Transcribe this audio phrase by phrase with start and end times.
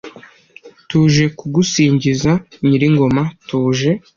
[0.89, 2.31] tuje kugusingiza
[2.65, 3.89] nyiringoma tuje